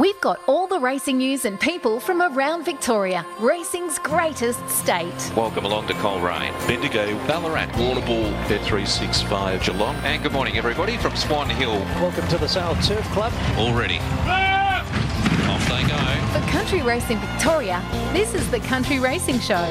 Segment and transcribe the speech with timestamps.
[0.00, 5.12] We've got all the racing news and people from around Victoria, racing's greatest state.
[5.36, 9.94] Welcome along to Coleraine, Bendigo, Ballarat, Warrnambool, Bet 365 Geelong.
[9.96, 11.78] And good morning, everybody, from Swan Hill.
[12.00, 13.30] Welcome to the South Turf Club.
[13.58, 13.98] All ready.
[13.98, 15.98] Off they go.
[16.32, 17.82] For Country Racing Victoria,
[18.14, 19.66] this is the Country Racing Show.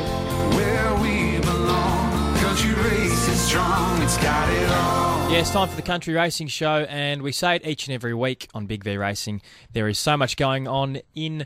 [0.53, 5.08] Where we belong, country racing strong, it's got it all.
[5.29, 8.15] Yeah, it's time for the Country Racing Show, and we say it each and every
[8.15, 9.43] week on Big V Racing.
[9.73, 11.45] There is so much going on in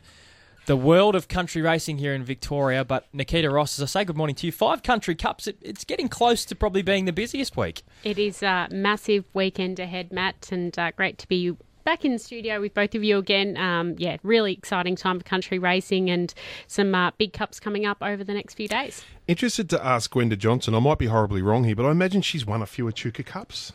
[0.68, 2.86] the world of country racing here in Victoria.
[2.86, 5.84] But Nikita Ross, as I say good morning to you, five country cups, it, it's
[5.84, 7.84] getting close to probably being the busiest week.
[8.06, 12.20] It is a massive weekend ahead, Matt, and uh, great to be back in the
[12.20, 13.58] studio with both of you again.
[13.58, 16.34] Um, yeah, really exciting time for country racing and
[16.68, 19.04] some uh, big cups coming up over the next few days.
[19.28, 20.76] Interested to ask Gwenda Johnson.
[20.76, 23.74] I might be horribly wrong here, but I imagine she's won a few Echuca Cups.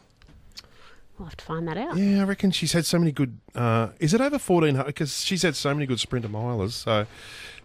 [1.18, 1.96] We'll have to find that out.
[1.96, 3.38] Yeah, I reckon she's had so many good.
[3.54, 4.86] Uh, is it over fourteen hundred?
[4.86, 6.72] Because she's had so many good sprinter milers.
[6.72, 7.06] So,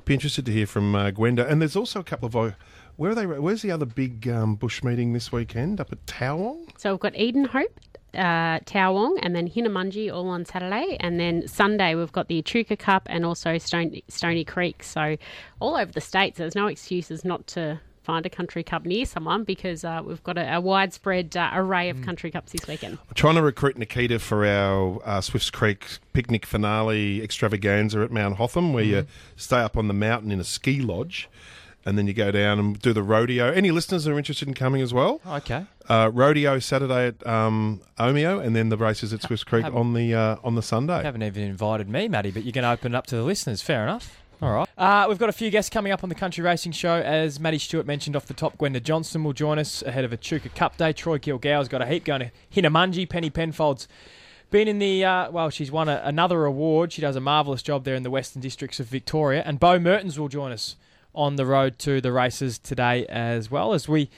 [0.05, 1.47] be interested to hear from uh, Gwenda.
[1.47, 2.35] And there's also a couple of.
[2.35, 2.51] Uh,
[2.95, 3.25] where are they?
[3.25, 5.79] Where's the other big um, bush meeting this weekend?
[5.79, 6.67] Up at Towong.
[6.77, 7.75] So we've got Edenhope,
[8.15, 12.75] uh, Towong, and then Hinnomunjie all on Saturday, and then Sunday we've got the Echuca
[12.75, 14.83] Cup and also Stony, Stony Creek.
[14.83, 15.17] So
[15.59, 19.43] all over the states, there's no excuses not to find a country cup near someone
[19.43, 22.97] because uh, we've got a, a widespread uh, array of country cups this weekend.
[23.07, 28.35] I'm trying to recruit Nikita for our uh, Swifts Creek picnic finale extravaganza at Mount
[28.35, 31.29] Hotham, where you stay up on the mountain in a ski lodge.
[31.85, 33.51] And then you go down and do the rodeo.
[33.51, 35.19] Any listeners that are interested in coming as well?
[35.27, 35.65] Okay.
[35.89, 40.13] Uh, rodeo Saturday at um, Omeo, and then the races at Swifts Creek on the
[40.15, 40.99] uh, on the Sunday.
[40.99, 43.23] You haven't even invited me, Matty, but you're going to open it up to the
[43.23, 43.61] listeners.
[43.61, 44.22] Fair enough.
[44.43, 44.67] All right.
[44.77, 46.95] Uh, we've got a few guests coming up on the Country Racing Show.
[46.95, 50.49] As Matty Stewart mentioned off the top, Gwenda Johnson will join us ahead of Echuca
[50.49, 50.91] Cup Day.
[50.91, 53.07] Troy Kilgour's got a heap going to Hinnomunjie.
[53.07, 53.87] Penny Penfold's
[54.51, 56.91] been in the, uh, well, she's won a, another award.
[56.91, 59.43] She does a marvellous job there in the Western Districts of Victoria.
[59.45, 60.75] And Bo Mertens will join us
[61.15, 64.09] on the road to the races today as well as we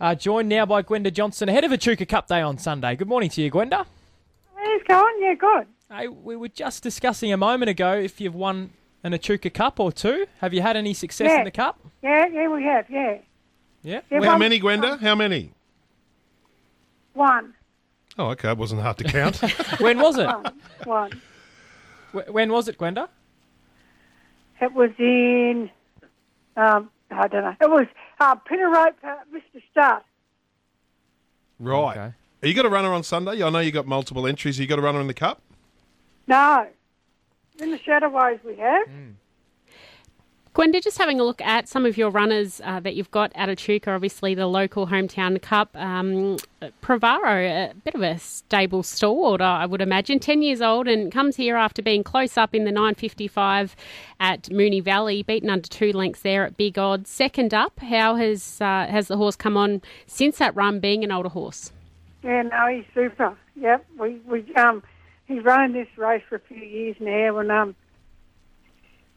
[0.00, 2.96] are joined now by Gwenda Johnson ahead of Echuca Cup Day on Sunday.
[2.96, 3.86] Good morning to you, Gwenda.
[4.56, 5.14] How's it going?
[5.20, 5.68] Yeah, good.
[5.88, 8.70] Hey, we were just discussing a moment ago if you've won
[9.04, 10.26] an Echuca Cup or two.
[10.40, 11.38] Have you had any success Yeah.
[11.38, 11.78] in the Cup?
[12.02, 12.86] Yeah, yeah, we have.
[12.90, 13.18] Yeah,
[13.82, 14.00] Yeah.
[14.10, 14.96] yeah How one- many, Gwenda?
[14.98, 15.52] How many?
[17.14, 17.54] One,
[18.20, 18.50] Oh, okay.
[18.50, 19.36] It wasn't hard to count.
[19.80, 20.28] When was it?
[20.84, 21.12] one.
[22.12, 23.08] Wh- when was it, Gwenda?
[24.60, 25.70] It was in.
[26.56, 27.54] Um, I don't know.
[27.60, 27.86] It was
[28.18, 29.62] uh, Pennerope, uh, Mr.
[29.70, 30.02] Start.
[31.60, 31.96] right.
[31.96, 32.12] Okay.
[32.42, 33.40] Are you got a runner on Sunday?
[33.42, 34.58] I know you got multiple entries.
[34.58, 35.40] You got a runner in the Cup?
[36.26, 36.66] No,
[37.60, 38.86] in the Shadoways we have.
[40.54, 43.48] Gwenda, just having a look at some of your runners uh, that you've got at
[43.48, 45.70] Echuca, obviously the local hometown cup.
[45.76, 46.36] Um,
[46.82, 50.18] Pravaro, a bit of a stable stalwart, I would imagine.
[50.18, 53.76] 10 years old and comes here after being close up in the 955
[54.18, 57.08] at Moonee Valley, beaten under two lengths there at big odds.
[57.08, 61.12] Second up, how has, uh, has the horse come on since that run being an
[61.12, 61.70] older horse?
[62.24, 63.36] Yeah, no, he's super.
[63.54, 64.82] Yep, we we um
[65.28, 67.76] he's running this race for a few years now, and um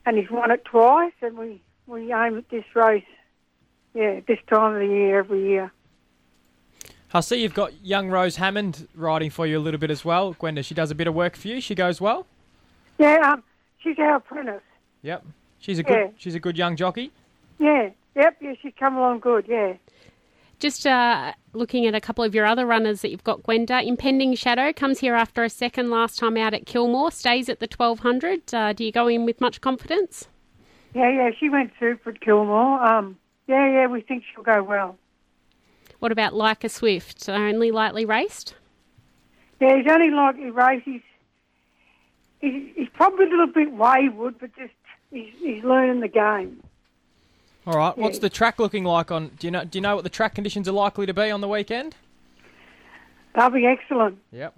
[0.06, 3.04] and he's won it twice, and we we aim at this race.
[3.94, 5.72] Yeah, this time of the year every year.
[7.14, 10.34] I see you've got young Rose Hammond riding for you a little bit as well.
[10.34, 11.60] Gwenda, she does a bit of work for you.
[11.60, 12.26] She goes well.
[12.98, 13.44] Yeah, um,
[13.80, 14.62] she's our apprentice.
[15.02, 15.26] Yep.
[15.60, 15.94] She's a good.
[15.94, 16.08] Yeah.
[16.18, 17.12] She's a good young jockey.
[17.60, 19.46] Yeah, yep, yeah, she's come along good.
[19.48, 19.74] Yeah.
[20.62, 23.82] Just uh, looking at a couple of your other runners that you've got, Gwenda.
[23.82, 27.66] Impending Shadow comes here after a second last time out at Kilmore, stays at the
[27.66, 28.54] 1200.
[28.54, 30.28] Uh, do you go in with much confidence?
[30.94, 32.80] Yeah, yeah, she went super at Kilmore.
[32.86, 33.18] Um,
[33.48, 35.00] yeah, yeah, we think she'll go well.
[35.98, 37.28] What about Leica Swift?
[37.28, 38.54] Only lightly raced?
[39.60, 40.86] Yeah, he's only lightly raced.
[40.86, 41.02] races.
[42.40, 44.74] He's, he's probably a little bit wayward, but just
[45.10, 46.62] he's, he's learning the game.
[47.68, 47.98] All right.
[47.98, 49.30] What's the track looking like on?
[49.40, 49.64] Do you know?
[49.66, 51.96] Do you know what the track conditions are likely to be on the weekend?
[53.36, 54.18] That'll be excellent.
[54.32, 54.56] Yep.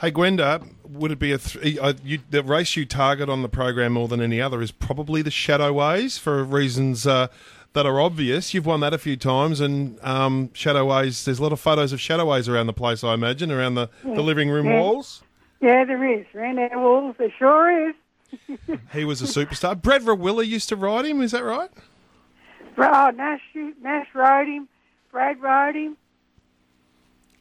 [0.00, 3.48] Hey, Gwenda, would it be a th- uh, you, the race you target on the
[3.48, 7.28] program more than any other is probably the Shadoways for reasons uh,
[7.74, 8.52] that are obvious.
[8.52, 11.24] You've won that a few times, and um, Shadoways.
[11.24, 13.04] There's a lot of photos of Shadoways around the place.
[13.04, 14.80] I imagine around the, the living room Yeah.
[14.80, 15.22] walls.
[15.60, 16.26] Yeah, there is.
[16.34, 17.94] Around our walls, there sure is.
[18.92, 19.80] He was a superstar.
[19.80, 21.20] Brad Rawiller used to ride him.
[21.22, 21.70] Is that right?
[22.74, 23.40] Bra- Oh, Nash,
[23.82, 24.68] Nash rode him.
[25.12, 25.96] Brad rode him.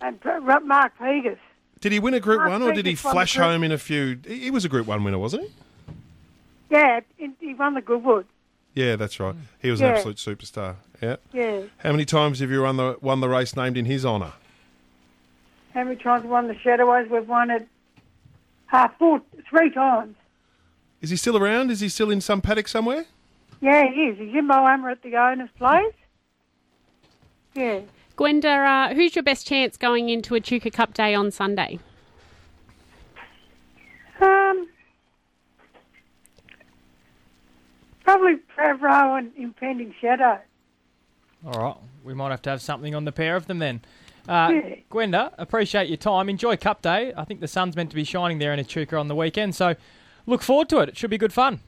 [0.01, 1.37] And Br- Br- Mark Peters.
[1.79, 3.45] Did he win a Group I One, or think did he it's won flash Group-
[3.45, 4.19] home in a few?
[4.25, 5.49] He he was a Group One winner, wasn't he?
[6.69, 8.25] Yeah, he he won the Goodwood.
[8.73, 9.35] Yeah, that's right.
[9.61, 10.77] He was an absolute superstar.
[11.01, 11.17] Yeah.
[11.31, 11.61] Yeah.
[11.77, 14.33] How many times have you won the won the race named in his honour?
[15.73, 17.09] How many times we won the Shadoways?
[17.09, 17.67] We've won it
[18.71, 20.15] uh, four, three times.
[21.01, 21.69] Is he still around?
[21.71, 23.05] Is he still in some paddock somewhere?
[23.63, 24.17] Yeah, he is.
[24.17, 25.93] He's in Moama at the owner's place.
[27.55, 27.79] Yeah.
[28.17, 31.79] Gwenda, uh, who's your best chance going into Echuca Cup day on Sunday?
[34.19, 34.67] Um,
[38.03, 40.39] probably Pravro and Impending Shadow.
[41.45, 43.81] All right, we might have to have something on the pair of them then.
[44.27, 44.75] Uh, Yeah.
[44.89, 46.27] Gwenda, appreciate your time.
[46.27, 47.13] Enjoy Cup Day.
[47.15, 49.75] I think the sun's meant to be shining there in Echuca on the weekend, so
[50.25, 50.89] look forward to it.
[50.89, 51.61] It should be good fun.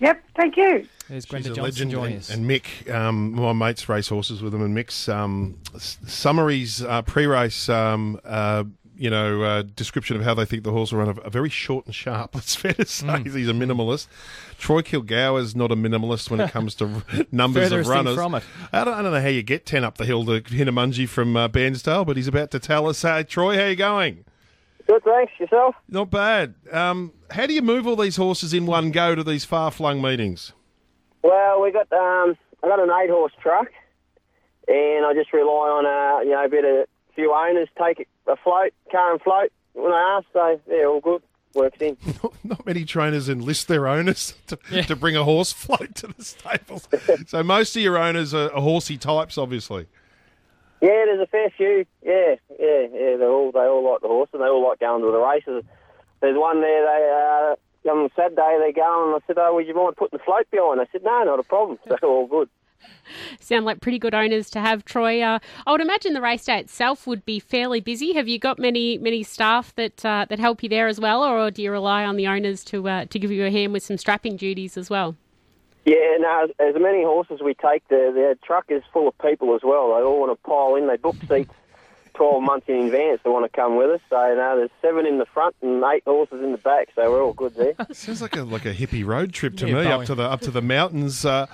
[0.00, 0.86] Yep, thank you.
[1.08, 1.90] There's She's Gwenda a Johnson legend.
[1.90, 2.30] joining And, us.
[2.30, 7.02] and Mick, um, my mates race horses with him, and Mick's um, s- summaries uh,
[7.02, 8.64] pre-race, um, uh,
[8.96, 11.48] you know, uh, description of how they think the horse will run are, are very
[11.50, 12.34] short and sharp.
[12.36, 13.26] It's fair to say Mm.
[13.34, 14.06] he's a minimalist.
[14.58, 18.14] Troy Kilgour is not a minimalist when it comes to numbers of Furthest thing runners.
[18.14, 18.42] from it.
[18.72, 21.36] I don't, I don't know how you get ten up the hill to Hinnomunjie from
[21.36, 23.02] uh, Bairnsdale, but he's about to tell us.
[23.02, 24.24] Hey, Troy, how you going?
[24.90, 25.32] Good, thanks.
[25.38, 25.76] Yourself?
[25.88, 26.56] Not bad.
[26.72, 30.52] Um, how do you move all these horses in one go to these far-flung meetings?
[31.22, 33.68] Well, we got um, I got an eight horse truck,
[34.66, 38.08] and I just rely on uh, you know a bit of a few owners take
[38.26, 40.26] a float, car and float when I ask.
[40.32, 41.22] So yeah, all good.
[41.54, 41.96] Works in.
[42.42, 46.88] Not many trainers enlist their owners to, to bring a horse float to the stables.
[47.28, 49.86] so most of your owners are, are horsey types, obviously.
[50.80, 51.84] Yeah, there's a fair few.
[52.02, 53.16] Yeah, yeah, yeah.
[53.16, 55.64] They all they all like the horse, and they all like going to the races.
[56.20, 56.84] There's one there.
[56.86, 57.56] They
[57.86, 60.50] uh, on Saturday they go, and I said, "Oh, would you mind putting the float
[60.50, 62.48] behind?" I said, "No, not a problem." So all good.
[63.40, 65.20] Sound like pretty good owners to have, Troy.
[65.20, 68.14] Uh, I would imagine the race day itself would be fairly busy.
[68.14, 71.50] Have you got many many staff that uh, that help you there as well, or
[71.50, 73.98] do you rely on the owners to uh, to give you a hand with some
[73.98, 75.16] strapping duties as well?
[75.86, 79.54] Yeah, no, as, as many horses we take, the, the truck is full of people
[79.54, 79.88] as well.
[79.96, 80.86] They all want to pile in.
[80.86, 81.50] They book seats
[82.14, 83.20] 12 months in advance.
[83.24, 84.00] They want to come with us.
[84.10, 87.22] So, no, there's seven in the front and eight horses in the back, so we're
[87.22, 87.72] all good there.
[87.92, 89.92] Sounds like a like a hippie road trip to Yeah, me, Bowie.
[89.92, 91.24] up to the up to the mountains.
[91.24, 91.46] Uh,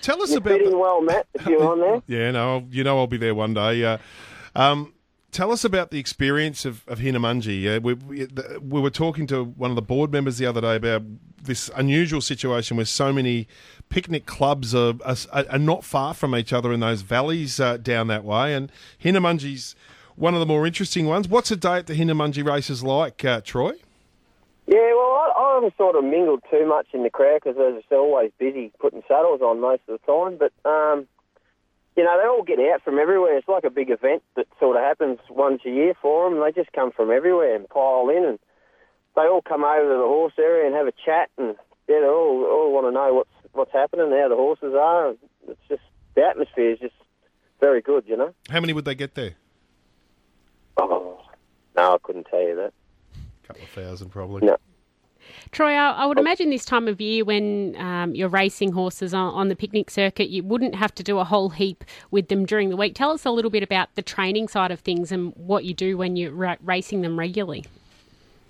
[0.00, 0.52] tell us You're about.
[0.54, 2.02] fitting The, well, Matt, if you're on there.
[2.06, 3.84] yeah, no, you know I'll be there one day.
[3.84, 3.98] Uh,
[4.54, 4.94] um,
[5.36, 7.76] tell us about the experience of, of Hinnomunjie.
[7.76, 8.26] Uh, we, we,
[8.62, 11.02] we were talking to one of the board members the other day about
[11.42, 13.46] this unusual situation where so many
[13.90, 18.06] picnic clubs are, are, are not far from each other in those valleys uh, down
[18.06, 18.54] that way.
[18.54, 18.72] And
[19.04, 19.76] Hinnomunjie's
[20.16, 21.28] one of the more interesting ones.
[21.28, 23.72] What's a day at the Hinnomunjie races like, uh, Troy?
[24.66, 27.98] Yeah, well, I, I haven't sort of mingled too much in the crowd because they're
[27.98, 30.38] always busy putting saddles on most of the time.
[30.38, 31.06] But, um,
[31.96, 33.36] you know, they all get out from everywhere.
[33.36, 36.40] It's like a big event that sort of happens once a year for them.
[36.40, 38.38] They just come from everywhere and pile in, and
[39.16, 41.56] they all come over to the horse area and have a chat, and
[41.88, 45.14] yeah, they all all want to know what's what's happening, how the horses are.
[45.48, 45.82] It's just
[46.14, 46.94] the atmosphere is just
[47.60, 48.34] very good, you know.
[48.50, 49.34] How many would they get there?
[50.76, 51.18] Oh,
[51.76, 52.72] no, I couldn't tell you that.
[53.44, 54.46] A couple of thousand, probably.
[54.46, 54.56] No.
[55.52, 59.32] Troy, I, I would imagine this time of year when um, you're racing horses on,
[59.34, 62.70] on the picnic circuit, you wouldn't have to do a whole heap with them during
[62.70, 62.94] the week.
[62.94, 65.96] Tell us a little bit about the training side of things and what you do
[65.96, 67.64] when you're ra- racing them regularly.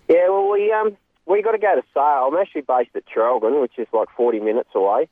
[0.08, 0.96] Yeah, well, we um
[1.26, 2.28] we got to go to Sale.
[2.30, 5.08] I'm actually based at Traralgon, which is like 40 minutes away.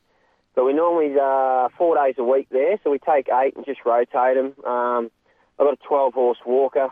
[0.55, 3.81] But we normally uh, four days a week there, so we take eight and just
[3.85, 4.55] rotate them.
[4.65, 5.11] Um,
[5.59, 6.91] I've got a 12 horse walker,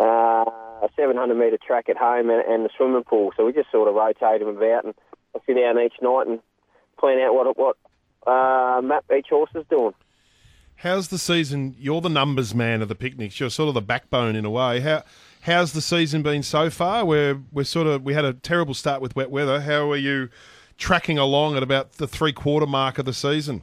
[0.00, 0.44] uh,
[0.82, 3.32] a 700 metre track at home, and, and the swimming pool.
[3.36, 4.94] So we just sort of rotate them about, and
[5.34, 6.40] I sit down each night and
[6.98, 7.76] plan out what what
[8.26, 9.94] uh, map each horse is doing.
[10.80, 11.74] How's the season?
[11.78, 13.40] You're the numbers man of the picnics.
[13.40, 14.80] You're sort of the backbone in a way.
[14.80, 15.04] How
[15.42, 17.04] how's the season been so far?
[17.04, 19.62] We're we're sort of we had a terrible start with wet weather.
[19.62, 20.28] How are you
[20.76, 23.62] tracking along at about the three quarter mark of the season?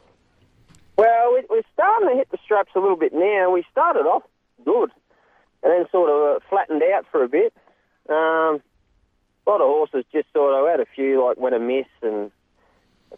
[0.97, 3.51] Well, we, we're starting to hit the straps a little bit now.
[3.51, 4.23] We started off
[4.65, 4.91] good,
[5.63, 7.53] and then sort of uh, flattened out for a bit.
[8.09, 8.61] Um,
[9.45, 12.31] a lot of horses just sort of had a few like went a miss and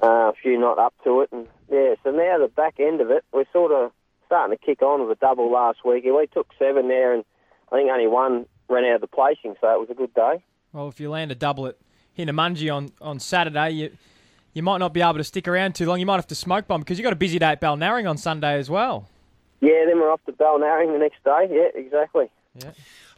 [0.02, 1.96] uh, a few not up to it, and yeah.
[2.04, 3.92] So now the back end of it, we're sort of
[4.25, 6.04] starting to kick on with a double last week.
[6.06, 7.24] We took seven there, and
[7.72, 10.44] I think only one ran out of the placing, so it was a good day.
[10.74, 11.78] Well, if you land a double at
[12.18, 13.98] Hinnomunjie on, on Saturday, you
[14.54, 16.00] you might not be able to stick around too long.
[16.00, 18.18] You might have to smoke bomb because you've got a busy day at Balnarring on
[18.18, 19.08] Sunday as well.
[19.60, 21.48] Yeah, then we're off to Balnarring the next day.
[21.52, 22.30] Yeah, exactly.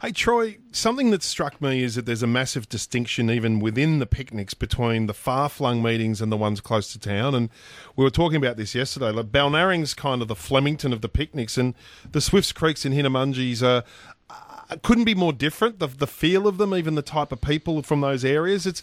[0.00, 4.06] Hey Troy, something that struck me is that there's a massive distinction even within the
[4.06, 7.34] picnics between the far-flung meetings and the ones close to town.
[7.34, 7.50] And
[7.96, 9.10] we were talking about this yesterday.
[9.10, 11.74] Like Balnarring's kind of the Flemington of the picnics, and
[12.10, 13.84] the Swifts Creeks and Hinnomunjies are
[14.30, 15.78] uh, couldn't be more different.
[15.78, 18.82] The the feel of them, even the type of people from those areas, it's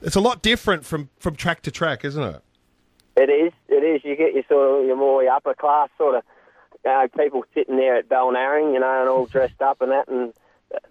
[0.00, 2.42] it's a lot different from from track to track, isn't it?
[3.16, 3.52] It is.
[3.68, 4.02] It is.
[4.04, 6.22] You get your sort of your more upper class sort of
[6.88, 10.08] uh, people sitting there at Balnarring, you know, and all dressed up and that.
[10.08, 10.32] And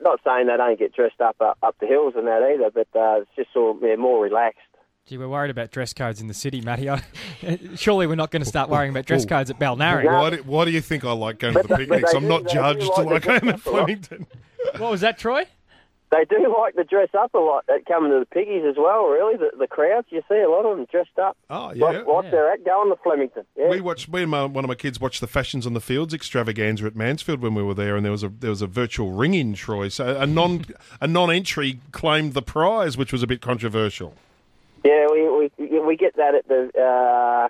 [0.02, 2.88] not saying they don't get dressed up up, up the hills and that either, but
[3.00, 4.60] uh, it's just sort of yeah, more relaxed.
[5.08, 6.88] Gee, we're worried about dress codes in the city, Matty.
[7.76, 10.06] Surely we're not going to start worrying about dress codes at Balnarring.
[10.06, 12.14] Why do, why do you think I like going to the they- picnics?
[12.14, 13.86] I'm not judged like like I am at dress up a lot.
[13.86, 14.28] Flemington.
[14.78, 15.46] What was that, Troy?
[16.12, 19.06] They do like to dress up a lot at coming to the piggies as well,
[19.06, 19.38] really.
[19.38, 21.38] The, the crowds, you see a lot of them dressed up.
[21.50, 21.86] Oh, yeah.
[21.86, 22.32] Like, like Yeah.
[22.32, 23.46] they're at going to Flemington.
[23.56, 23.70] Yeah.
[23.70, 24.12] We watched.
[24.12, 26.98] Me and my, one of my kids watched the Fashions on the Fields extravaganza at
[26.98, 29.54] Mansfield when we were there, and there was a there was a virtual ring in
[29.54, 29.88] Troy.
[29.88, 30.66] So a non
[31.00, 34.14] a non entry claimed the prize, which was a bit controversial.
[34.84, 37.48] Yeah, we, we we get that at the uh,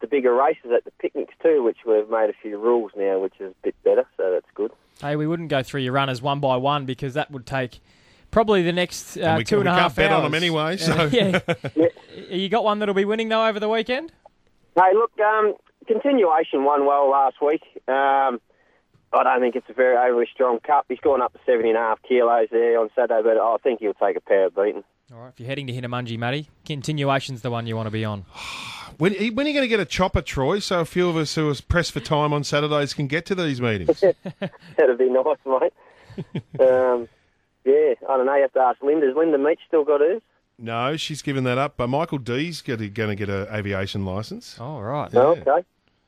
[0.00, 3.34] the bigger races at the picnics too, which we've made a few rules now, which
[3.38, 4.72] is a bit better, so that's good.
[5.00, 7.80] Hey, we wouldn't go through your runners one by one because that would take
[8.30, 10.24] probably the next uh, And we, two can, and a we can't bet on hours.
[10.24, 10.74] them anyway.
[10.74, 11.88] Uh, So yeah.
[12.30, 14.12] you got one that'll be winning though over the weekend.
[14.76, 15.54] Hey, look, um,
[15.86, 17.62] continuation won well last week.
[17.88, 18.40] Um,
[19.12, 20.86] I don't think it's a very overly strong cup.
[20.88, 23.80] He's gone up to seventy and a half kilos there on Saturday, but I think
[23.80, 24.84] he'll take a power beating.
[25.12, 28.04] All right, if you're heading to Hinnomunjie, Matty, continuation's the one you want to be
[28.04, 28.24] on.
[28.98, 30.60] when, when are you going to get a chopper, Troy?
[30.60, 33.34] So a few of us who are pressed for time on Saturdays can get to
[33.34, 34.00] these meetings.
[34.76, 35.72] That'd be nice, mate.
[36.60, 37.08] um,
[37.64, 38.34] yeah, I don't know.
[38.34, 39.06] You have to ask Linda.
[39.06, 40.22] Has Linda Meech still got hers?
[40.58, 41.76] no, she's given that up.
[41.76, 44.58] But Michael D's going to get an aviation license.
[44.60, 45.08] All right.
[45.14, 45.64] Oh, okay.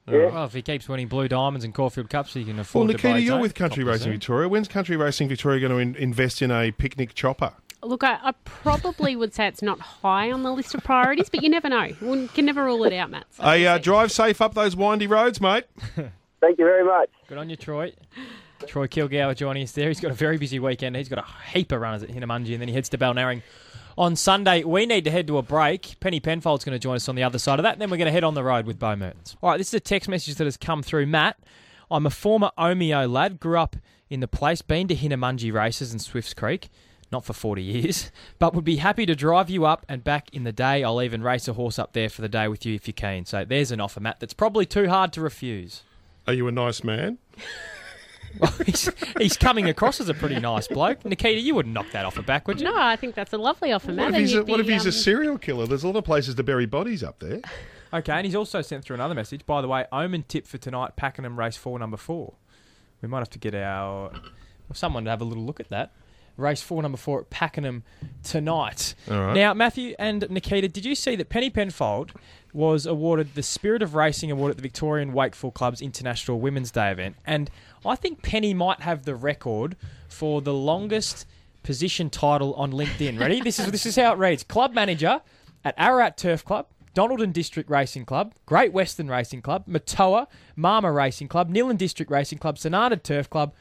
[0.09, 0.26] Yeah.
[0.26, 2.94] Well, if he keeps winning Blue Diamonds and Caulfield Cups, he can Well, afford to
[2.94, 4.12] buy Nikita, his you're own with Country chopper Racing soon.
[4.14, 4.49] Victoria.
[4.49, 7.52] When's Country Racing Victoria going to in- invest in a picnic chopper?
[7.85, 11.42] Look, I, I probably would say it's not high on the list of priorities, but
[11.42, 11.88] you never know.
[12.00, 13.26] One can never rule it out, Matt.
[13.30, 13.82] So Hey, we'll uh, see.
[13.82, 15.64] drive safe up those windy roads, mate.
[16.40, 17.09] Thank you very much.
[17.28, 17.92] Good on you, Troy.
[18.66, 19.88] Troy Kilgour joining us there.
[19.88, 20.97] He's got a very busy weekend.
[20.97, 23.42] He's got a heap of runners at Hinnomunjie, and then he heads to Balnarring
[23.99, 24.64] on Sunday.
[24.64, 25.99] We need to head to a break.
[26.00, 27.97] Penny Penfold's going to join us on the other side of that, and then we're
[27.97, 29.37] going to head on the road with Bo Mertens.
[29.42, 31.07] All right, this is a text message that has come through.
[31.07, 31.38] Matt,
[31.90, 33.76] I'm a former Omeo lad, grew up
[34.09, 36.69] in the place, been to Hinnamungi races and Swifts Creek.
[37.11, 40.45] Not for 40 years, but would be happy to drive you up and back in
[40.45, 40.83] the day.
[40.83, 43.26] I'll even race a horse up there for the day with you if you're keen.
[43.26, 45.83] So there's an offer, Matt, that's probably too hard to refuse.
[46.26, 47.19] Are you a nice man?
[48.38, 51.04] Well, he's, he's coming across as a pretty nice bloke.
[51.04, 52.66] Nikita, you wouldn't knock that offer back, would you?
[52.66, 54.12] No, I think that's a lovely offer, Matt.
[54.12, 55.66] What if he's, a, you'd what if be, he's a um, serial killer?
[55.66, 57.40] There's a lot of places to bury bodies up there.
[57.94, 59.44] Okay, and he's also sent through another message.
[59.44, 62.36] By the way, Omen tip for tonight, Pakenham race four, number four.
[63.02, 64.12] We might have to get our
[64.72, 65.92] someone to have a little look at that.
[66.38, 67.82] Race four, number four at Pakenham
[68.22, 68.94] tonight.
[69.10, 69.34] All right.
[69.34, 72.12] Now, Matthew and Nikita, did you see that Penny Penfold
[72.54, 76.90] was awarded the Spirit of Racing Award at the Victorian Wakeful Club's International Women's Day
[76.90, 77.16] event?
[77.26, 77.50] And
[77.84, 79.76] I think Penny might have the record
[80.08, 81.26] for the longest
[81.62, 83.18] position title on LinkedIn.
[83.18, 83.40] Ready?
[83.40, 85.20] this is this is how it reads: Club manager
[85.64, 86.66] at Ararat Turf Club.
[86.94, 90.26] Donaldon District Racing Club, Great Western Racing Club, Murtoa,
[90.58, 93.54] Marma Racing Club, Nillan District Racing Club, Sonata Turf Club,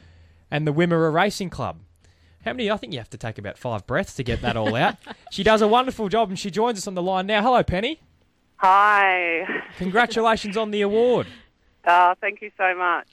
[0.50, 1.78] and the Wimmera Racing Club.
[2.44, 2.70] How many?
[2.70, 4.96] I think you have to take about five breaths to get that all out.
[5.30, 7.40] she does a wonderful job, and she joins us on the line now.
[7.40, 8.00] Hello, Penny.
[8.56, 9.46] Hi.
[9.78, 11.26] Congratulations on the award.
[11.84, 13.08] Oh, thank you so much.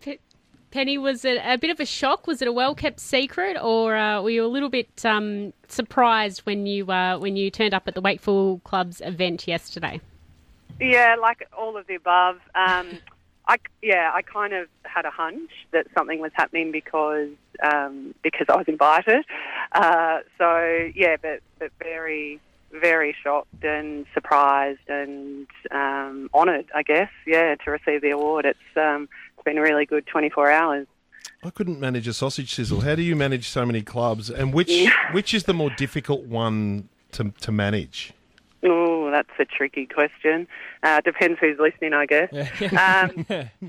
[0.00, 0.16] Pe-
[0.74, 2.26] Penny, was it a bit of a shock?
[2.26, 6.40] Was it a well kept secret, or uh, were you a little bit um, surprised
[6.40, 10.00] when you uh, when you turned up at the Wakeful Club's event yesterday?
[10.80, 12.40] Yeah, like all of the above.
[12.56, 12.98] Um,
[13.48, 17.28] I yeah, I kind of had a hunch that something was happening because
[17.62, 19.24] um, because I was invited.
[19.70, 22.40] Uh, so yeah, but but very
[22.72, 27.10] very shocked and surprised and um, honoured, I guess.
[27.26, 28.44] Yeah, to receive the award.
[28.44, 30.86] It's um, it's been really good 24 hours.
[31.42, 32.80] I couldn't manage a sausage sizzle.
[32.80, 34.30] How do you manage so many clubs?
[34.30, 38.12] And which which is the more difficult one to, to manage?
[38.64, 40.48] Oh, that's a tricky question.
[40.82, 42.32] Uh, depends who's listening, I guess.
[42.78, 43.26] Um,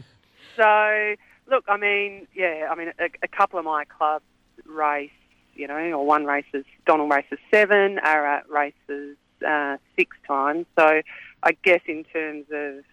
[0.55, 1.15] so,
[1.50, 4.24] look, I mean, yeah, I mean, a, a couple of my clubs
[4.65, 5.12] race,
[5.53, 10.65] you know, or one races, Donald races seven, Ararat races uh, six times.
[10.79, 11.01] So,
[11.44, 12.84] I guess in terms of,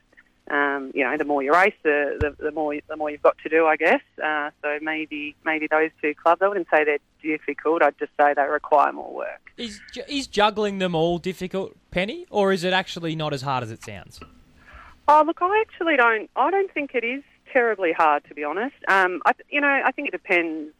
[0.51, 3.37] um, you know, the more you race, the, the, the more the more you've got
[3.39, 4.01] to do, I guess.
[4.23, 7.83] Uh, so maybe maybe those two clubs, I wouldn't say they're difficult.
[7.83, 9.53] I'd just say they require more work.
[9.57, 13.71] Is is juggling them all difficult, Penny, or is it actually not as hard as
[13.71, 14.21] it sounds?
[15.09, 16.31] Oh, look, I actually don't.
[16.37, 17.23] I don't think it is
[17.53, 18.77] terribly hard, to be honest.
[18.89, 20.73] Um, I, you know, I think it depends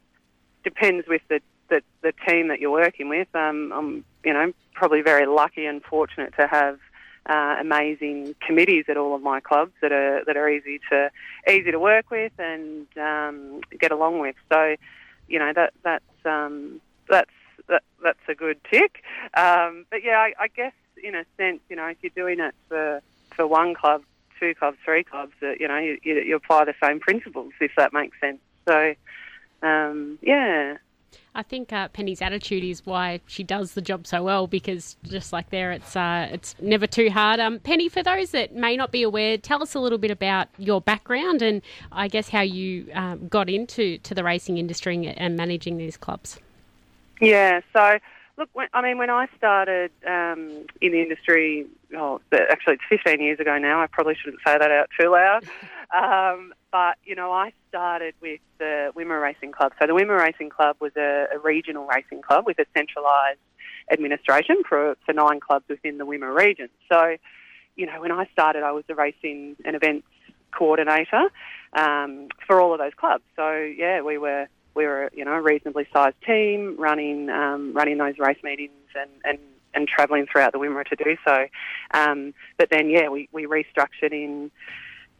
[0.63, 3.27] depends with the, the, the team that you're working with.
[3.35, 6.79] Um, I'm, you know, probably very lucky and fortunate to have
[7.25, 11.09] uh, amazing committees at all of my clubs that are that are easy to
[11.49, 14.35] easy to work with and um, get along with.
[14.49, 14.75] So,
[15.27, 17.31] you know, that that's um, that's
[17.67, 19.03] that, that's a good tick.
[19.35, 22.53] Um, but yeah, I, I guess in a sense, you know, if you're doing it
[22.67, 23.01] for
[23.35, 24.03] for one club,
[24.39, 27.71] two clubs, three clubs, that you know, you, you, you apply the same principles, if
[27.77, 28.39] that makes sense.
[28.67, 28.95] So,
[29.61, 30.77] um, yeah.
[31.35, 35.33] I think uh, Penny's attitude is why she does the job so well because just
[35.33, 37.39] like there, it's uh, it's never too hard.
[37.39, 40.47] Um, Penny, for those that may not be aware, tell us a little bit about
[40.57, 45.35] your background and I guess how you um, got into to the racing industry and
[45.35, 46.39] managing these clubs.
[47.19, 47.99] Yeah, so
[48.37, 53.21] look, when, I mean, when I started um, in the industry, oh, actually it's 15
[53.21, 53.81] years ago now.
[53.81, 55.45] I probably shouldn't say that out too loud.
[55.93, 59.73] Um, but you know, I started with the Wimmera Racing Club.
[59.79, 63.37] So the Wimmera Racing Club was a, a regional racing club with a centralised
[63.91, 66.69] administration for for nine clubs within the Wimmera region.
[66.89, 67.17] So,
[67.75, 70.07] you know, when I started, I was a racing and events
[70.51, 71.29] coordinator
[71.73, 73.23] um, for all of those clubs.
[73.35, 77.97] So yeah, we were we were you know a reasonably sized team running um, running
[77.97, 79.39] those race meetings and and
[79.75, 81.47] and travelling throughout the Wimmera to do so.
[81.93, 84.51] Um, but then yeah, we we restructured in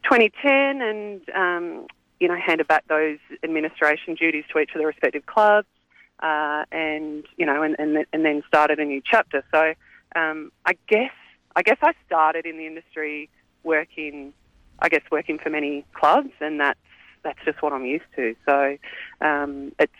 [0.04, 1.86] 2010 and, um,
[2.20, 5.66] you know, handed back those administration duties to each of the respective clubs
[6.20, 9.42] uh, and, you know, and, and, and then started a new chapter.
[9.52, 9.74] So
[10.14, 11.10] um, I guess
[11.56, 13.28] I guess I started in the industry
[13.62, 14.32] working,
[14.80, 16.78] I guess, working for many clubs and that's,
[17.24, 18.36] that's just what I'm used to.
[18.46, 18.76] So
[19.20, 19.92] um, it's,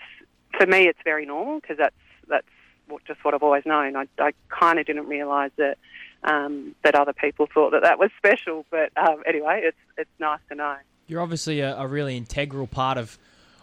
[0.57, 1.95] for me, it's very normal because that's,
[2.29, 2.47] that's
[2.87, 3.97] what, just what I've always known.
[3.97, 5.79] I, I kind of didn't realise that
[6.23, 8.65] um, that other people thought that that was special.
[8.71, 10.77] But um, anyway, it's it's nice to know.
[11.07, 13.19] You're obviously a, a, really integral part of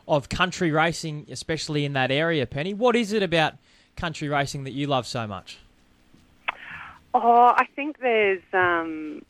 [0.07, 2.73] of country racing, especially in that area, Penny.
[2.73, 3.53] What is it about
[3.95, 5.59] country racing that you love so much?
[7.13, 9.21] Oh, I think there's, um,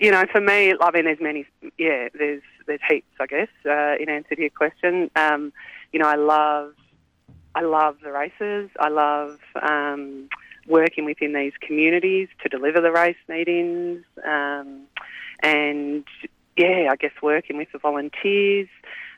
[0.00, 1.46] you know, for me, I mean, there's many,
[1.78, 3.48] yeah, there's there's heaps, I guess.
[3.64, 5.52] Uh, in answer to your question, um,
[5.92, 6.74] you know, I love,
[7.54, 8.70] I love the races.
[8.78, 9.38] I love.
[9.60, 10.28] Um,
[10.66, 14.82] working within these communities to deliver the race meetings, um,
[15.40, 16.04] and
[16.56, 18.68] yeah, I guess working with the volunteers.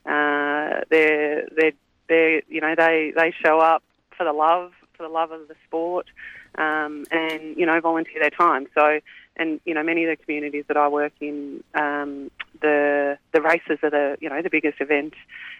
[0.06, 1.72] Uh, they're they're
[2.08, 3.82] they you know they they show up
[4.16, 6.06] for the love for the love of the sport,
[6.56, 8.66] um, and you know volunteer their time.
[8.74, 9.00] So
[9.36, 13.78] and you know many of the communities that I work in, um, the the races
[13.82, 15.14] are the you know the biggest event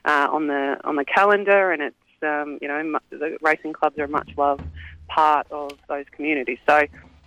[0.05, 4.05] uh, on the on the calendar, and it's um, you know the racing clubs are
[4.05, 4.65] a much loved
[5.09, 6.59] part of those communities.
[6.69, 6.83] So,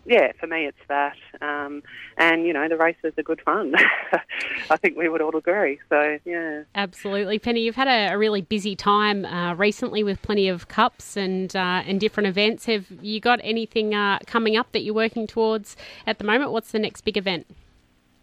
[0.05, 1.17] yeah, for me, it's that.
[1.41, 1.83] Um,
[2.17, 3.73] and, you know, the races are good fun.
[4.69, 5.79] I think we would all agree.
[5.89, 6.63] So, yeah.
[6.75, 7.39] Absolutely.
[7.39, 11.55] Penny, you've had a, a really busy time uh, recently with plenty of cups and,
[11.55, 12.65] uh, and different events.
[12.65, 15.75] Have you got anything uh, coming up that you're working towards
[16.05, 16.51] at the moment?
[16.51, 17.47] What's the next big event?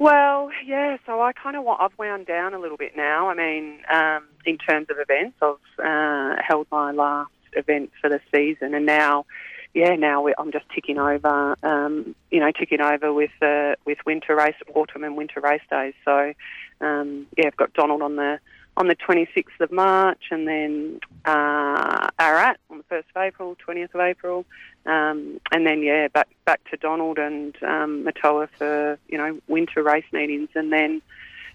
[0.05, 3.31] Well, yeah, so I kind of want, I've wound down a little bit now.
[3.31, 8.21] I mean, um, in terms of events, I've uh, held my last event for the
[8.31, 9.25] season, and now,
[9.73, 14.37] yeah, now I'm just ticking over, um, you know, ticking over with uh, with winter
[14.37, 15.95] race, autumn and winter race days.
[16.05, 16.35] So,
[16.83, 18.40] um, yeah, I've got Donald on the
[18.77, 23.95] on the 26th of March, and then uh, Ararat on the 1st of April, 20th
[23.95, 24.45] of April,
[24.87, 29.83] um, and then yeah, back back to Donald and um, Murtoa for you know winter
[29.83, 31.03] race meetings, and then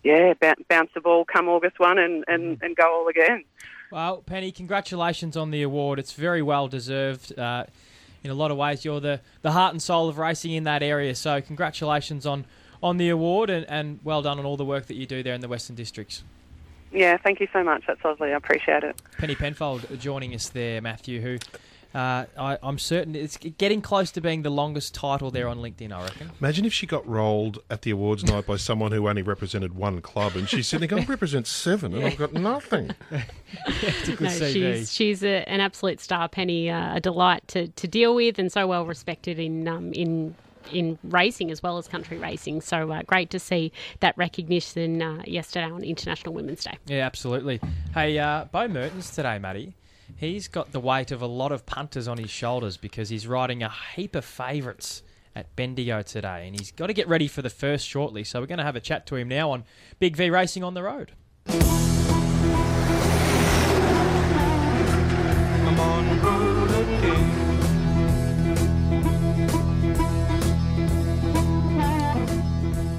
[0.03, 0.33] yeah,
[0.69, 3.43] bounce the ball come August one and, and, and go all again.
[3.91, 5.99] Well, Penny, congratulations on the award.
[5.99, 7.37] It's very well deserved.
[7.37, 7.65] Uh,
[8.23, 10.83] in a lot of ways, you're the, the heart and soul of racing in that
[10.83, 11.15] area.
[11.15, 12.45] So, congratulations on,
[12.83, 15.33] on the award and, and well done on all the work that you do there
[15.33, 16.23] in the Western Districts.
[16.91, 17.83] Yeah, thank you so much.
[17.87, 18.33] That's lovely.
[18.33, 19.01] I appreciate it.
[19.17, 21.37] Penny Penfold joining us there, Matthew, who
[21.93, 25.91] uh, I, am certain it's getting close to being the longest title there on LinkedIn.
[25.91, 26.31] I reckon.
[26.39, 29.99] Imagine if she got rolled at the awards night by someone who only represented one
[30.01, 33.23] club, and she's sitting there, "I represent seven, and I've got nothing." yeah,
[34.19, 36.69] no, she's she's a, an absolute star, Penny.
[36.69, 40.35] Uh, a delight to, to deal with, and so well respected in um, in
[40.71, 42.61] in racing as well as country racing.
[42.61, 43.71] So uh, great to see
[44.01, 46.77] that recognition uh, yesterday on International Women's Day.
[46.85, 47.59] Yeah, absolutely.
[47.93, 49.73] Hey, uh, Bo Mertens today, Maddie.
[50.19, 53.63] He's got the weight of a lot of punters on his shoulders because he's riding
[53.63, 55.01] a heap of favourites
[55.33, 58.25] at Bendigo today, and he's got to get ready for the first shortly.
[58.25, 59.63] So we're going to have a chat to him now on
[59.97, 61.13] Big V Racing on the Road.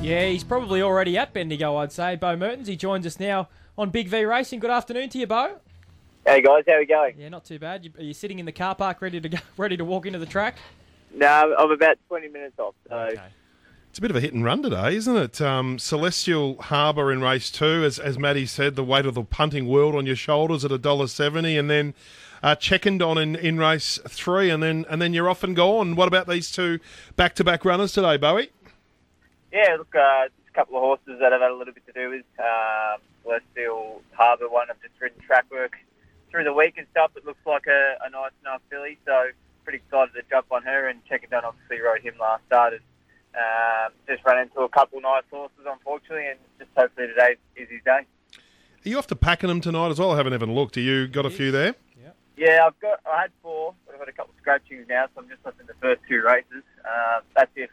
[0.02, 2.16] Yeah, he's probably already at Bendigo, I'd say.
[2.16, 4.60] Bo Mertens, he joins us now on Big V Racing.
[4.60, 5.60] Good afternoon to you, Bo.
[6.26, 7.14] Hey guys, how are we going?
[7.18, 7.84] Yeah, not too bad.
[7.84, 10.18] You, are you sitting in the car park ready to go, ready to walk into
[10.18, 10.56] the track?
[11.14, 12.74] No, I'm about 20 minutes off.
[12.88, 12.94] So.
[12.94, 13.22] Okay.
[13.88, 15.40] It's a bit of a hit and run today, isn't it?
[15.40, 19.66] Um, Celestial Harbour in race two, as as Maddie said, the weight of the punting
[19.66, 21.94] world on your shoulders at a dollar seventy, and then
[22.40, 25.96] uh, on in, in race three, and then and then you're off and gone.
[25.96, 26.78] What about these two
[27.16, 28.50] back to back runners today, Bowie?
[29.52, 32.10] Yeah, look, uh, a couple of horses that have had a little bit to do
[32.10, 34.48] with uh, Celestial Harbour.
[34.48, 35.76] One I've just ridden track work
[36.30, 38.98] through the week and stuff, it looks like a, a nice enough filly.
[39.06, 39.28] So
[39.64, 40.88] pretty excited to jump on her.
[40.88, 42.74] And Check and Done obviously rode him last start.
[42.74, 42.82] And,
[43.34, 47.80] um, just ran into a couple nice horses, unfortunately, and just hopefully today is his
[47.84, 48.00] day.
[48.00, 50.12] Are you off to packing Pakenham tonight as well?
[50.12, 50.76] I haven't even looked.
[50.76, 51.74] Are you got a few there?
[52.02, 52.98] Yeah, yeah I've got.
[53.06, 55.60] I had four, but I've had a couple of scratchings now, so I'm just left
[55.60, 56.64] in the first two races.
[56.84, 57.70] Uh, that's if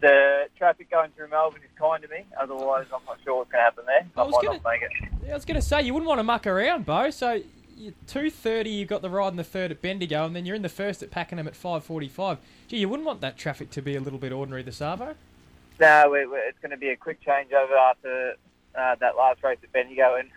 [0.00, 2.24] the traffic going through Melbourne is kind to me.
[2.40, 4.06] Otherwise, I'm not sure what's going to happen there.
[4.16, 4.90] I, I was might gonna- not make it.
[5.24, 7.10] Yeah, I was going to say you wouldn't want to muck around, Bo.
[7.10, 7.44] So you
[8.06, 10.62] two thirty, you've got the ride in the third at Bendigo, and then you're in
[10.62, 12.38] the first at Pakenham at five forty-five.
[12.68, 15.14] Gee, you wouldn't want that traffic to be a little bit ordinary this Arvo.
[15.80, 18.34] No, we we it's going to be a quick changeover after
[18.74, 20.28] uh, that last race at Bendigo, and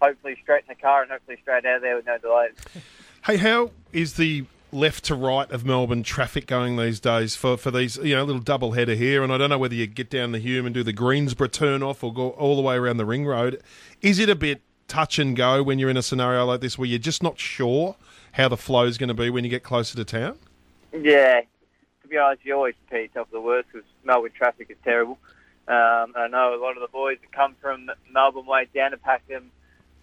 [0.00, 2.52] hopefully straight in the car and hopefully straight out of there with no delays.
[3.26, 7.70] Hey, how is the left to right of Melbourne traffic going these days for, for
[7.70, 9.22] these, you know, little double header here?
[9.22, 11.82] And I don't know whether you get down the Hume and do the Greensborough turn
[11.82, 13.62] off or go all the way around the ring road.
[14.02, 16.86] Is it a bit touch and go when you're in a scenario like this where
[16.86, 17.96] you're just not sure
[18.32, 20.38] how the flow is going to be when you get closer to town?
[20.92, 21.40] Yeah,
[22.02, 25.18] to be honest, you always prepare yourself for the worst because Melbourne traffic is terrible.
[25.66, 28.98] Um, I know a lot of the boys that come from Melbourne way down to
[28.98, 29.50] Pakenham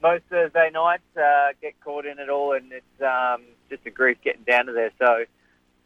[0.02, 4.18] most Thursday nights uh, get caught in it all, and it's um, just a grief
[4.24, 4.92] getting down to there.
[4.98, 5.26] So,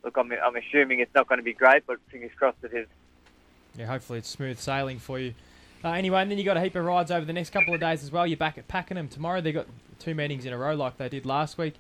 [0.04, 2.88] look, I'm, I'm assuming it's not going to be great, but fingers crossed it is.
[3.78, 5.34] Yeah, hopefully it's smooth sailing for you.
[5.86, 7.80] Uh, anyway, and then you got a heap of rides over the next couple of
[7.80, 8.26] days as well.
[8.26, 9.40] You're back at Pakenham tomorrow.
[9.40, 9.68] They've got
[10.00, 11.76] two meetings in a row like they did last week.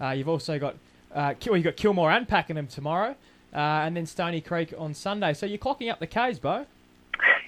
[0.00, 0.76] Uh, you've also got
[1.14, 3.10] uh, Kil- you got Kilmore and Pakenham tomorrow,
[3.52, 5.34] uh, and then Stony Creek on Sunday.
[5.34, 6.64] So you're clocking up the K's, Bo.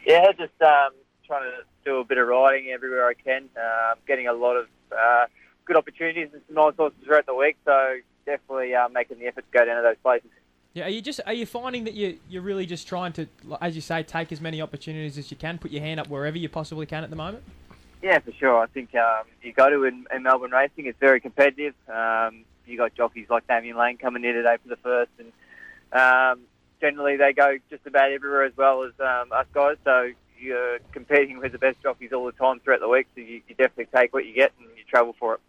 [0.05, 0.91] Yeah, just um,
[1.27, 3.49] trying to do a bit of riding everywhere I can.
[3.57, 5.25] Um, getting a lot of uh,
[5.65, 7.57] good opportunities and some nice horses throughout the week.
[7.65, 7.97] So
[8.27, 10.29] definitely uh, making the effort to go down to those places.
[10.75, 13.27] Yeah, are you just are you finding that you you're really just trying to,
[13.61, 16.39] as you say, take as many opportunities as you can, put your hand up wherever
[16.39, 17.45] you possibly can at the moment?
[18.03, 18.59] Yeah, for sure.
[18.59, 21.75] I think um, you go to in, in Melbourne racing, it's very competitive.
[21.89, 25.33] Um, you got jockeys like Damian Lane coming here today for the first, and
[25.93, 26.41] um,
[26.81, 29.77] generally they go just about everywhere as well as um, us guys.
[29.85, 33.09] So you're competing with the best jockeys all the time throughout the week.
[33.15, 35.41] So you, you definitely take what you get and you travel for it.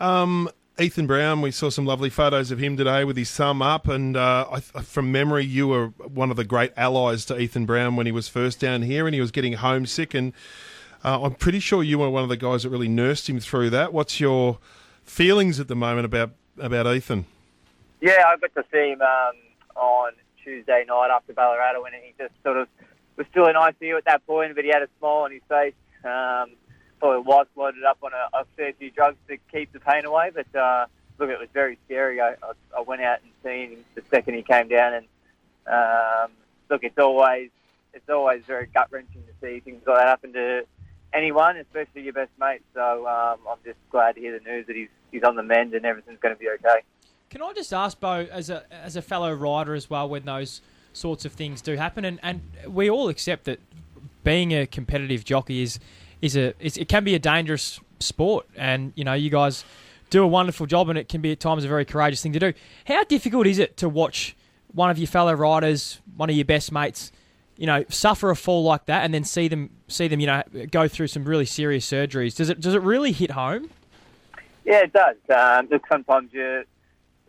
[0.00, 3.86] Um, Ethan Brown, we saw some lovely photos of him today with his thumb up,
[3.86, 7.94] and uh, I, from memory, you were one of the great allies to Ethan Brown
[7.94, 10.32] when he was first down here, and he was getting homesick, and
[11.04, 13.70] uh, I'm pretty sure you were one of the guys that really nursed him through
[13.70, 13.92] that.
[13.92, 14.58] What's your
[15.04, 17.26] feelings at the moment about about Ethan?
[18.00, 19.36] Yeah, I got to see him um,
[19.76, 22.66] on Tuesday night after Ballarat, and he just sort of
[23.16, 25.74] was still in ICU at that point, but he had a smile on his face.
[26.04, 26.56] Um,
[27.04, 30.30] probably wife loaded up on a, a fair few drugs to keep the pain away,
[30.34, 30.86] but uh,
[31.18, 32.18] look, it was very scary.
[32.18, 35.06] I, I, I went out and seen him the second he came down, and
[35.66, 36.30] um,
[36.70, 37.50] look, it's always
[37.92, 40.64] it's always very gut wrenching to see things like that happen to
[41.12, 42.62] anyone, especially your best mate.
[42.72, 45.74] So um, I'm just glad to hear the news that he's he's on the mend
[45.74, 46.80] and everything's going to be okay.
[47.28, 50.62] Can I just ask, Bo, as a as a fellow rider as well, when those
[50.94, 53.60] sorts of things do happen, and, and we all accept that
[54.22, 55.78] being a competitive jockey is
[56.20, 59.64] is a it can be a dangerous sport, and you know you guys
[60.10, 62.38] do a wonderful job, and it can be at times a very courageous thing to
[62.38, 62.52] do.
[62.86, 64.36] How difficult is it to watch
[64.72, 67.12] one of your fellow riders, one of your best mates,
[67.56, 70.42] you know, suffer a fall like that, and then see them see them, you know,
[70.70, 72.34] go through some really serious surgeries?
[72.36, 73.70] Does it does it really hit home?
[74.64, 75.16] Yeah, it does.
[75.28, 76.64] Um, just sometimes you,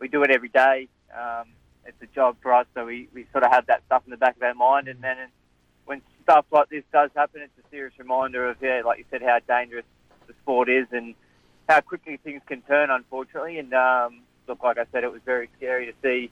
[0.00, 0.88] we do it every day.
[1.14, 1.48] Um,
[1.84, 4.16] it's a job for us, so we, we sort of have that stuff in the
[4.16, 4.88] back of our mind.
[4.88, 5.16] And then
[5.86, 9.22] when stuff like this does happen, it's a serious reminder of, yeah, like you said,
[9.22, 9.84] how dangerous
[10.26, 11.14] the sport is and
[11.68, 13.58] how quickly things can turn, unfortunately.
[13.58, 16.30] And um, look, like I said, it was very scary to see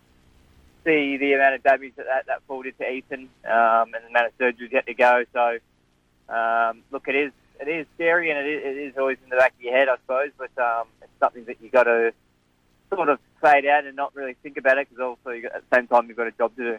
[0.85, 4.09] see the amount of damage that that, that fall did to Ethan um, and the
[4.11, 5.25] amount of surgeries had to go.
[5.33, 5.59] So,
[6.35, 9.37] um, look, it is it is scary and it is, it is always in the
[9.37, 10.31] back of your head, I suppose.
[10.37, 12.12] But um, it's something that you got to
[12.93, 15.77] sort of fade out and not really think about it because also got, at the
[15.77, 16.79] same time you've got a job to do.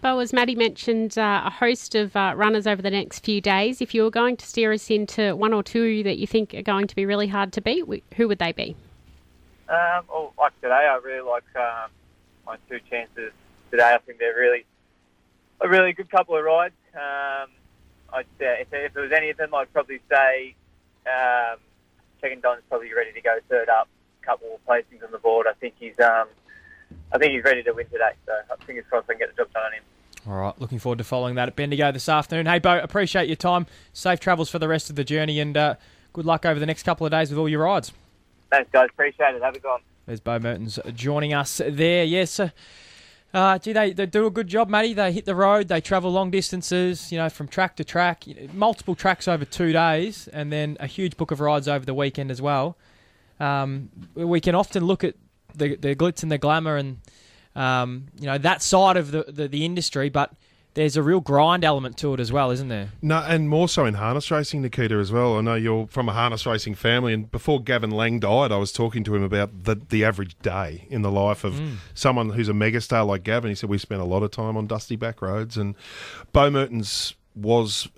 [0.00, 3.80] But as Maddie mentioned, uh, a host of uh, runners over the next few days.
[3.80, 6.62] If you were going to steer us into one or two that you think are
[6.62, 7.84] going to be really hard to beat,
[8.16, 8.76] who would they be?
[9.68, 11.90] Um, well, like today, I really like um,
[12.46, 13.32] my two chances
[13.70, 13.94] today.
[13.94, 14.64] I think they're really
[15.60, 16.74] a really good couple of rides.
[16.94, 17.48] Um,
[18.12, 20.54] I'd say if, if it was any of them, I'd probably say
[21.06, 21.58] um,
[22.20, 23.88] Chicken Don's probably ready to go third up.
[24.22, 25.46] a Couple of placings on the board.
[25.48, 26.28] I think he's um,
[27.12, 28.10] I think he's ready to win today.
[28.26, 28.32] So
[28.66, 29.82] fingers crossed I can get the job done on him.
[30.28, 32.46] All right, looking forward to following that at Bendigo this afternoon.
[32.46, 33.66] Hey, Bo, appreciate your time.
[33.92, 35.74] Safe travels for the rest of the journey, and uh,
[36.12, 37.92] good luck over the next couple of days with all your rides.
[38.50, 38.88] Thanks, guys.
[38.90, 39.42] Appreciate it.
[39.42, 39.80] Have a good one.
[40.06, 42.04] There's Bo Mertens joining us there.
[42.04, 42.50] Yes, uh,
[43.34, 44.94] uh, gee, they, they do a good job, Matty.
[44.94, 48.94] They hit the road, they travel long distances, you know, from track to track, multiple
[48.94, 52.40] tracks over two days, and then a huge book of rides over the weekend as
[52.40, 52.76] well.
[53.40, 55.14] um, we can often look at
[55.56, 56.98] the the glitz and the glamour and
[57.54, 60.32] um, you know that side of the, the, the industry, but
[60.74, 62.90] there's a real grind element to it as well, isn't there?
[63.00, 65.38] No, and more so in harness racing, Nikita, as well.
[65.38, 68.72] I know you're from a harness racing family, and before Gavin Lang died, I was
[68.72, 71.76] talking to him about the, the average day in the life of Mm.
[71.94, 73.48] someone who's a megastar like Gavin.
[73.50, 75.74] He said we spent a lot of time on dusty back roads, and
[76.34, 77.88] Bo Mertens was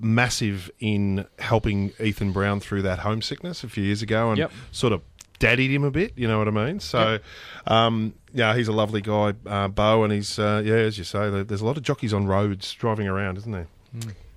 [0.00, 4.52] massive in helping Ethan Brown through that homesickness a few years ago, and Yep.
[4.72, 5.02] sort of
[5.44, 6.12] daddied him a bit.
[6.16, 6.80] You know what I mean?
[6.80, 7.18] So,
[7.66, 11.28] um, yeah, he's a lovely guy, uh, Bo, and he's uh, yeah, as you say,
[11.42, 13.68] there's a lot of jockeys on roads driving around, isn't there?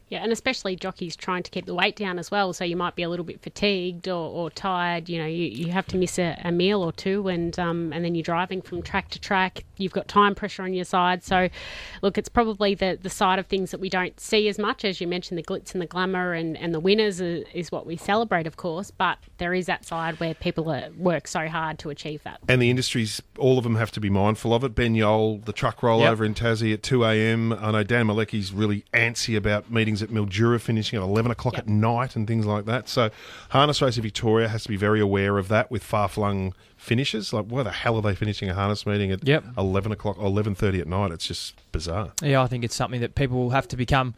[0.10, 2.54] Yeah, and especially jockeys trying to keep the weight down as well.
[2.54, 5.10] So you might be a little bit fatigued or, or tired.
[5.10, 8.06] You know, you, you have to miss a, a meal or two, and um, and
[8.06, 9.65] then you're driving from track to track.
[9.76, 11.24] You've got time pressure on your side.
[11.24, 11.50] So,
[12.02, 15.02] look, it's probably the, the side of things that we don't see as much as
[15.02, 15.38] you mentioned.
[15.38, 18.56] The glitz and the glamour and, and the winners is, is what we celebrate, of
[18.56, 18.91] course.
[18.91, 22.39] But there is that side where people are, work so hard to achieve that.
[22.48, 24.74] And the industries, all of them have to be mindful of it.
[24.74, 27.54] Ben Yole, the truck rollover in Tassie at 2 a.m.
[27.54, 31.68] I know Dan Malecki's really antsy about meetings at Mildura finishing at 11 o'clock at
[31.68, 32.88] night and things like that.
[32.90, 33.10] So
[33.50, 37.34] Harness Racing Victoria has to be very aware of that with far-flung finishes.
[37.34, 39.44] Like, why the hell are they finishing a harness meeting at Yep.
[39.58, 41.12] 11 o'clock or 11.30 at night?
[41.12, 42.12] It's just bizarre.
[42.22, 44.14] Yeah, I think it's something that people will have to become,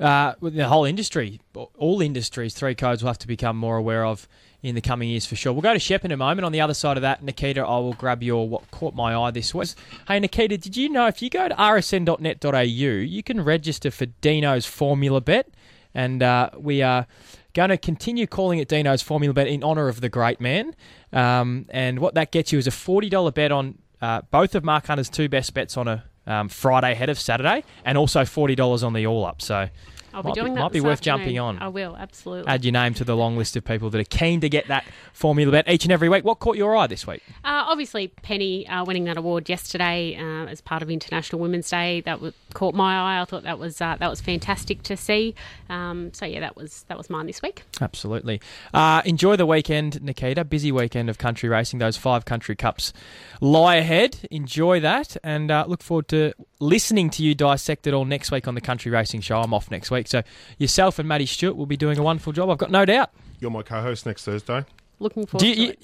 [0.00, 1.40] uh, the whole industry,
[1.76, 4.26] all industries, three codes will have to become more aware of
[4.62, 5.52] in the coming years for sure.
[5.52, 6.44] We'll go to Shep in a moment.
[6.44, 9.30] On the other side of that, Nikita, I will grab your what caught my eye
[9.30, 9.76] this was.
[10.08, 14.66] Hey, Nikita, did you know if you go to rsn.net.au, you can register for Dino's
[14.66, 15.48] Formula Bet,
[15.94, 17.06] and uh, we are
[17.54, 20.74] going to continue calling it Dino's Formula Bet in honour of the great man.
[21.12, 24.86] Um, and what that gets you is a $40 bet on uh, both of Mark
[24.86, 28.92] Hunter's two best bets on a um, Friday ahead of Saturday, and also $40 on
[28.92, 29.40] the all up.
[29.40, 29.68] So
[30.14, 30.60] I'll be might doing that.
[30.60, 31.18] might be worth afternoon.
[31.20, 31.58] jumping on.
[31.58, 32.48] I will absolutely.
[32.48, 34.84] Add your name to the long list of people that are keen to get that
[35.12, 36.24] Formula Bet each and every week.
[36.24, 37.22] What caught your eye this week?
[37.44, 42.00] Uh, obviously, Penny uh, winning that award yesterday uh, as part of International Women's Day
[42.02, 43.22] that was, caught my eye.
[43.22, 45.36] I thought that was uh, that was fantastic to see.
[45.70, 47.62] Um, so yeah, that was that was mine this week.
[47.80, 48.40] Absolutely.
[48.74, 50.44] Uh, enjoy the weekend, Nikita.
[50.44, 51.78] Busy weekend of country racing.
[51.78, 52.92] Those five country cups
[53.40, 54.26] lie ahead.
[54.32, 58.48] Enjoy that, and uh, look forward to listening to you dissect it all next week
[58.48, 59.40] on the Country Racing Show.
[59.40, 60.22] I'm off next week, so
[60.58, 62.50] yourself and Maddie Stewart will be doing a wonderful job.
[62.50, 63.10] I've got no doubt.
[63.38, 64.64] You're my co-host next Thursday.
[64.98, 65.76] Looking forward Do you, to you, it.